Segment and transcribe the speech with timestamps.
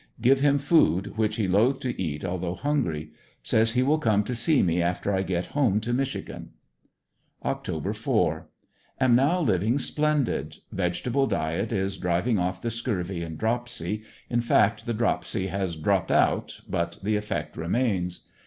[0.19, 3.11] Give him food, which he is loth to eat although hungry.
[3.43, 6.49] Says he will come to see me after I get home to Michi gan.
[7.45, 7.95] Oct.
[7.95, 8.49] 4.—
[8.99, 14.87] Am now living splendid; vegetable diet is driving off the scurvy and dropsy, in fact
[14.87, 18.25] the dropsy has dropped out but the effect remains.